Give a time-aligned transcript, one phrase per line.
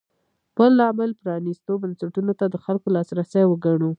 [0.57, 3.89] بل لامل پرانېستو بنسټونو ته د خلکو لاسرسی وګڼو.